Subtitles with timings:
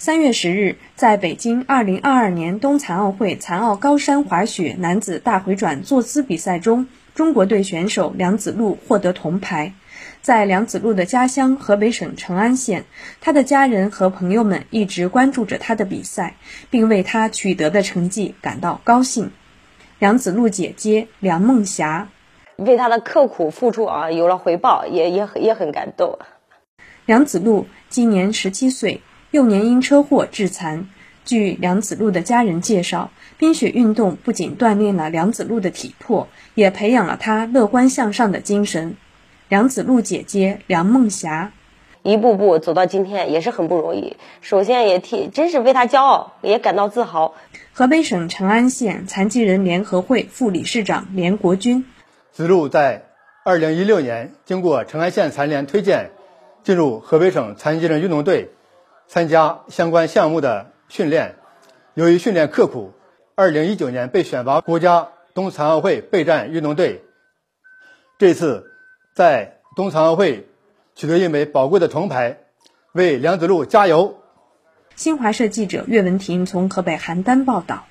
[0.00, 6.86] 三月十日，在北京二零二二年冬残奥会残奥高山滑雪男子大回转坐姿比赛中，
[7.16, 9.72] 中国队选手梁子路获得铜牌。
[10.22, 12.84] 在梁子路的家乡河北省成安县，
[13.20, 16.36] 他的家人和朋友们一直关注着他的比赛，
[16.70, 19.32] 并为他取得的成绩感到高兴。
[19.98, 22.06] 梁子路姐姐梁梦霞
[22.54, 26.20] 为他的刻苦付出啊有了回报，也也也很感动。
[27.04, 29.02] 梁子路今年十七岁。
[29.30, 30.88] 幼年因车祸致残。
[31.26, 38.96] 据梁子路的家人介绍，冰雪运动不仅锻炼了梁子路的体魄，也培养了他乐观向上的精神。
[39.50, 41.52] 梁子路姐姐梁梦霞，
[42.02, 44.16] 一步步走到今天也是很不容易。
[44.40, 47.34] 首先也替，真是为他骄傲，也感到自豪。
[47.74, 51.84] 河北省成安县残疾人联合会副理事长连国军，
[52.32, 53.04] 子路在
[53.44, 56.10] 二零一六年经过成安县残联推荐，
[56.64, 58.50] 进入河北省残疾人运动队。
[59.08, 61.36] 参加相关项目的训练，
[61.94, 62.92] 由于训练刻苦，
[63.34, 67.02] 二零一九年被选拔国家冬残奥会备战运动队。
[68.18, 68.70] 这次
[69.14, 70.46] 在冬残奥会
[70.94, 72.40] 取得一枚宝贵的铜牌，
[72.92, 74.20] 为梁子路加油！
[74.94, 77.86] 新华社记者岳文婷从河北邯郸报道。